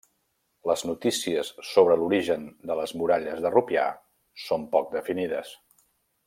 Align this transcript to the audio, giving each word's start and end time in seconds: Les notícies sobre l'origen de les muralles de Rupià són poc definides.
Les 0.69 0.83
notícies 0.91 1.51
sobre 1.71 1.97
l'origen 2.01 2.47
de 2.71 2.77
les 2.79 2.95
muralles 3.03 3.45
de 3.47 3.53
Rupià 3.59 3.85
són 4.47 4.67
poc 4.73 4.91
definides. 4.99 5.55